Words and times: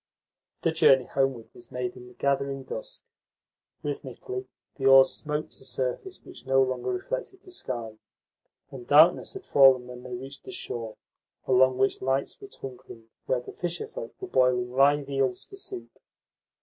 The 0.63 0.71
journey 0.71 1.05
homeward 1.05 1.51
was 1.53 1.71
made 1.71 1.95
in 1.95 2.07
the 2.07 2.15
gathering 2.15 2.63
dusk. 2.63 3.03
Rhythmically 3.83 4.47
the 4.77 4.87
oars 4.87 5.11
smote 5.13 5.49
a 5.59 5.63
surface 5.63 6.23
which 6.23 6.47
no 6.47 6.59
longer 6.63 6.89
reflected 6.89 7.43
the 7.43 7.51
sky, 7.51 7.99
and 8.71 8.87
darkness 8.87 9.33
had 9.35 9.45
fallen 9.45 9.85
when 9.85 10.01
they 10.01 10.15
reached 10.15 10.43
the 10.43 10.51
shore, 10.51 10.97
along 11.47 11.77
which 11.77 12.01
lights 12.01 12.41
were 12.41 12.47
twinkling 12.47 13.09
where 13.27 13.41
the 13.41 13.51
fisherfolk 13.53 14.19
were 14.19 14.27
boiling 14.27 14.71
live 14.71 15.07
eels 15.07 15.43
for 15.43 15.55
soup. 15.55 15.91